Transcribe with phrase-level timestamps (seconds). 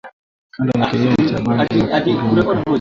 [0.53, 2.63] Kando na kilimo cha bangi na kufuga nyoka